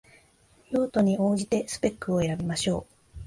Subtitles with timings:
[0.71, 2.93] 用途に応じてスペックを選びましょう